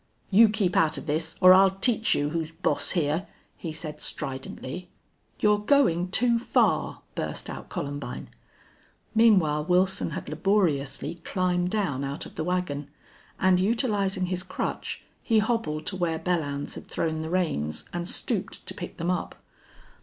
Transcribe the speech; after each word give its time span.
"You 0.31 0.49
keep 0.49 0.75
out 0.75 0.97
of 0.97 1.05
this 1.05 1.35
or 1.41 1.53
I'll 1.53 1.69
teach 1.69 2.15
you 2.15 2.29
who's 2.31 2.49
boss 2.49 2.89
here," 2.97 3.27
he 3.55 3.71
said, 3.71 4.01
stridently. 4.01 4.89
"You're 5.39 5.59
going 5.59 6.09
too 6.09 6.39
far!" 6.39 7.03
burst 7.13 7.51
out 7.51 7.69
Columbine. 7.69 8.31
Meanwhile 9.13 9.65
Wilson 9.65 10.09
had 10.09 10.27
laboriously 10.27 11.19
climbed 11.23 11.69
down 11.69 12.03
out 12.03 12.25
of 12.25 12.33
the 12.33 12.43
wagon, 12.43 12.89
and, 13.39 13.59
utilizing 13.59 14.25
his 14.25 14.41
crutch, 14.41 15.03
he 15.21 15.37
hobbled 15.37 15.85
to 15.85 15.95
where 15.95 16.17
Belllounds 16.17 16.73
had 16.73 16.87
thrown 16.87 17.21
the 17.21 17.29
reins, 17.29 17.85
and 17.93 18.09
stooped 18.09 18.65
to 18.65 18.73
pick 18.73 18.97
them 18.97 19.11
up. 19.11 19.35